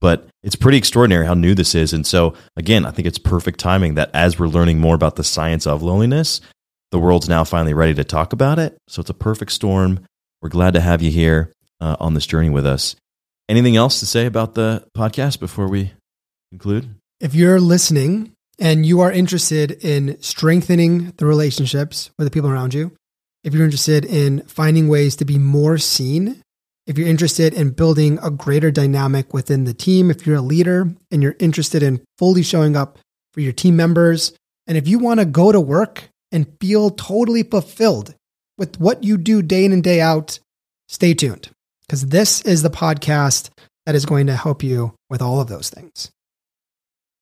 But 0.00 0.28
it's 0.42 0.56
pretty 0.56 0.76
extraordinary 0.76 1.24
how 1.24 1.34
new 1.34 1.54
this 1.54 1.74
is. 1.74 1.94
And 1.94 2.06
so, 2.06 2.34
again, 2.56 2.84
I 2.84 2.90
think 2.90 3.08
it's 3.08 3.18
perfect 3.18 3.58
timing 3.58 3.94
that 3.94 4.10
as 4.12 4.38
we're 4.38 4.48
learning 4.48 4.78
more 4.78 4.94
about 4.94 5.16
the 5.16 5.24
science 5.24 5.66
of 5.66 5.82
loneliness, 5.82 6.42
the 6.90 6.98
world's 6.98 7.28
now 7.28 7.42
finally 7.42 7.72
ready 7.72 7.94
to 7.94 8.04
talk 8.04 8.34
about 8.34 8.58
it. 8.58 8.76
So 8.86 9.00
it's 9.00 9.08
a 9.08 9.14
perfect 9.14 9.52
storm. 9.52 10.00
We're 10.42 10.50
glad 10.50 10.74
to 10.74 10.80
have 10.80 11.00
you 11.00 11.10
here 11.10 11.52
uh, 11.80 11.96
on 11.98 12.12
this 12.12 12.26
journey 12.26 12.50
with 12.50 12.66
us. 12.66 12.96
Anything 13.48 13.76
else 13.76 14.00
to 14.00 14.06
say 14.06 14.26
about 14.26 14.54
the 14.54 14.86
podcast 14.94 15.40
before 15.40 15.68
we 15.68 15.92
conclude? 16.50 16.94
If 17.20 17.34
you're 17.34 17.60
listening 17.60 18.33
and 18.58 18.86
you 18.86 19.00
are 19.00 19.10
interested 19.10 19.72
in 19.84 20.20
strengthening 20.20 21.12
the 21.16 21.26
relationships 21.26 22.10
with 22.18 22.26
the 22.26 22.30
people 22.30 22.50
around 22.50 22.74
you, 22.74 22.92
if 23.42 23.52
you're 23.52 23.64
interested 23.64 24.04
in 24.04 24.40
finding 24.42 24.88
ways 24.88 25.16
to 25.16 25.24
be 25.24 25.38
more 25.38 25.78
seen, 25.78 26.42
if 26.86 26.98
you're 26.98 27.08
interested 27.08 27.54
in 27.54 27.70
building 27.70 28.18
a 28.22 28.30
greater 28.30 28.70
dynamic 28.70 29.32
within 29.32 29.64
the 29.64 29.74
team, 29.74 30.10
if 30.10 30.26
you're 30.26 30.36
a 30.36 30.42
leader 30.42 30.88
and 31.10 31.22
you're 31.22 31.36
interested 31.38 31.82
in 31.82 32.02
fully 32.18 32.42
showing 32.42 32.76
up 32.76 32.98
for 33.32 33.40
your 33.40 33.52
team 33.52 33.76
members, 33.76 34.32
and 34.66 34.78
if 34.78 34.86
you 34.86 34.98
want 34.98 35.20
to 35.20 35.26
go 35.26 35.52
to 35.52 35.60
work 35.60 36.04
and 36.30 36.46
feel 36.60 36.90
totally 36.90 37.42
fulfilled 37.42 38.14
with 38.56 38.78
what 38.80 39.02
you 39.02 39.16
do 39.16 39.42
day 39.42 39.64
in 39.64 39.72
and 39.72 39.82
day 39.82 40.00
out, 40.00 40.38
stay 40.88 41.14
tuned 41.14 41.50
because 41.86 42.06
this 42.06 42.40
is 42.42 42.62
the 42.62 42.70
podcast 42.70 43.50
that 43.86 43.94
is 43.94 44.06
going 44.06 44.26
to 44.26 44.36
help 44.36 44.62
you 44.62 44.94
with 45.10 45.20
all 45.20 45.40
of 45.40 45.48
those 45.48 45.70
things. 45.70 46.10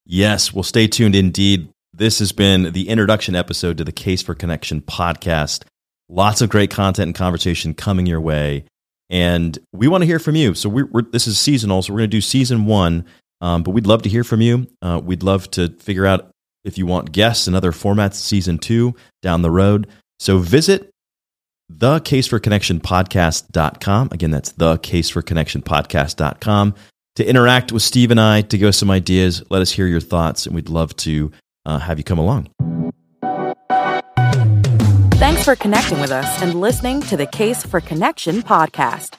Yes, 0.04 0.52
well, 0.52 0.62
stay 0.62 0.86
tuned 0.86 1.14
indeed. 1.14 1.68
This 1.92 2.18
has 2.18 2.32
been 2.32 2.72
the 2.72 2.88
introduction 2.88 3.34
episode 3.34 3.78
to 3.78 3.84
the 3.84 3.92
Case 3.92 4.22
for 4.22 4.34
Connection 4.34 4.80
podcast. 4.80 5.64
Lots 6.08 6.40
of 6.40 6.50
great 6.50 6.70
content 6.70 7.08
and 7.08 7.14
conversation 7.14 7.74
coming 7.74 8.06
your 8.06 8.20
way. 8.20 8.64
And 9.10 9.58
we 9.72 9.88
want 9.88 10.02
to 10.02 10.06
hear 10.06 10.18
from 10.18 10.36
you. 10.36 10.54
So 10.54 10.68
we're, 10.68 10.86
we're 10.86 11.02
this 11.02 11.26
is 11.26 11.38
seasonal. 11.38 11.82
So 11.82 11.92
we're 11.92 11.98
going 12.00 12.10
to 12.10 12.16
do 12.16 12.20
season 12.20 12.64
one, 12.66 13.04
um, 13.40 13.62
but 13.62 13.72
we'd 13.72 13.86
love 13.86 14.02
to 14.02 14.08
hear 14.08 14.24
from 14.24 14.40
you. 14.40 14.66
Uh, 14.80 15.00
we'd 15.04 15.22
love 15.22 15.50
to 15.52 15.68
figure 15.80 16.06
out 16.06 16.30
if 16.64 16.78
you 16.78 16.86
want 16.86 17.12
guests 17.12 17.46
and 17.46 17.54
other 17.54 17.72
formats, 17.72 18.14
season 18.14 18.58
two 18.58 18.94
down 19.20 19.42
the 19.42 19.50
road. 19.50 19.86
So 20.18 20.38
visit 20.38 20.90
the 21.68 22.00
case 22.00 22.26
for 22.26 22.38
connection 22.38 22.80
podcast.com. 22.80 24.08
Again, 24.12 24.30
that's 24.30 24.52
the 24.52 24.78
to 27.16 27.24
interact 27.26 27.72
with 27.72 27.82
Steve 27.82 28.10
and 28.10 28.20
I, 28.20 28.42
to 28.42 28.58
give 28.58 28.68
us 28.68 28.78
some 28.78 28.90
ideas. 28.90 29.42
Let 29.50 29.62
us 29.62 29.70
hear 29.70 29.86
your 29.86 30.00
thoughts, 30.00 30.46
and 30.46 30.54
we'd 30.54 30.68
love 30.68 30.96
to 30.96 31.30
uh, 31.66 31.78
have 31.78 31.98
you 31.98 32.04
come 32.04 32.18
along. 32.18 32.48
Thanks 35.14 35.44
for 35.44 35.54
connecting 35.54 36.00
with 36.00 36.10
us 36.10 36.42
and 36.42 36.60
listening 36.60 37.00
to 37.02 37.16
the 37.16 37.26
Case 37.26 37.64
for 37.64 37.80
Connection 37.80 38.42
podcast. 38.42 39.16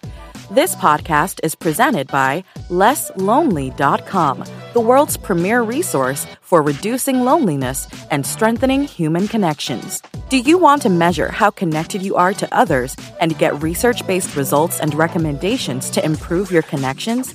This 0.52 0.76
podcast 0.76 1.40
is 1.42 1.56
presented 1.56 2.08
by 2.08 2.44
LessLonely.com, 2.70 4.44
the 4.74 4.82
world's 4.82 5.16
premier 5.16 5.64
resource 5.64 6.28
for 6.42 6.62
reducing 6.62 7.22
loneliness 7.22 7.88
and 8.12 8.26
strengthening 8.26 8.84
human 8.84 9.28
connections. 9.28 10.02
Do 10.30 10.38
you 10.38 10.58
want 10.58 10.82
to 10.82 10.90
measure 10.90 11.30
how 11.30 11.50
connected 11.50 12.02
you 12.02 12.16
are 12.18 12.34
to 12.34 12.54
others 12.56 12.96
and 13.22 13.38
get 13.40 13.64
research 13.64 14.06
based 14.06 14.36
results 14.36 14.80
and 14.80 14.94
recommendations 14.94 15.90
to 15.92 16.04
improve 16.06 16.52
your 16.52 16.64
connections? 16.64 17.34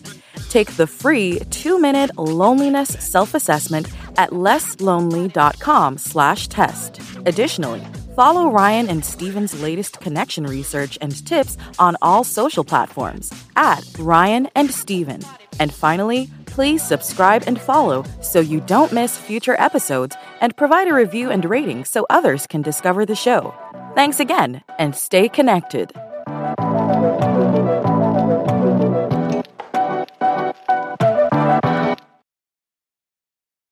Take 0.48 0.76
the 0.76 0.86
free 0.86 1.40
two-minute 1.50 2.16
loneliness 2.18 2.90
self-assessment 2.90 3.88
at 4.16 4.30
lesslonely.com 4.30 5.98
slash 5.98 6.48
test. 6.48 7.00
Additionally, 7.26 7.84
follow 8.16 8.50
Ryan 8.50 8.88
and 8.88 9.04
Steven's 9.04 9.60
latest 9.60 10.00
connection 10.00 10.44
research 10.44 10.98
and 11.00 11.24
tips 11.26 11.56
on 11.78 11.96
all 12.02 12.24
social 12.24 12.64
platforms 12.64 13.32
at 13.56 13.84
Ryan 13.98 14.48
and 14.54 14.70
Steven. 14.70 15.20
And 15.60 15.72
finally, 15.72 16.30
please 16.46 16.82
subscribe 16.82 17.44
and 17.46 17.60
follow 17.60 18.04
so 18.20 18.40
you 18.40 18.60
don't 18.60 18.92
miss 18.92 19.16
future 19.16 19.56
episodes 19.60 20.16
and 20.40 20.56
provide 20.56 20.88
a 20.88 20.94
review 20.94 21.30
and 21.30 21.44
rating 21.44 21.84
so 21.84 22.06
others 22.10 22.46
can 22.46 22.62
discover 22.62 23.06
the 23.06 23.14
show. 23.14 23.54
Thanks 23.94 24.20
again 24.20 24.62
and 24.78 24.94
stay 24.94 25.28
connected. 25.28 25.92